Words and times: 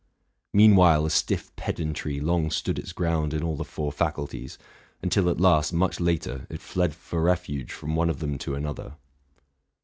Meanwhile, 0.51 1.05
a 1.05 1.09
stiff 1.11 1.55
pedantry 1.55 2.19
lone 2.19 2.49
stood 2.49 2.79
its 2.79 2.91
ground 2.91 3.35
i 3.35 3.37
in 3.37 3.43
all 3.43 3.55
the 3.55 3.63
four 3.63 3.91
faculties, 3.91 4.57
until 5.03 5.29
at 5.29 5.39
last, 5.39 5.73
much 5.73 5.99
later, 5.99 6.47
it 6.49 6.59
fled 6.59 6.95
for 6.95 7.21
refuge 7.21 7.71
from 7.71 7.95
one 7.95 8.09
of 8.09 8.17
them 8.17 8.39
to 8.39 8.55
another. 8.55 8.95